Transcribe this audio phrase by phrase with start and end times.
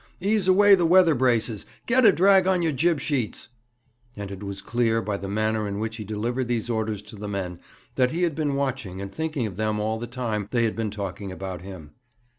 [0.19, 1.63] Ease away the weather braces!
[1.85, 3.49] Get a drag on your jib sheets!'
[4.17, 7.27] And it was clear, by the manner in which he delivered these orders to the
[7.27, 7.59] men,
[7.93, 10.89] that he had been watching and thinking of them all the time they had been
[10.89, 11.91] talking about him.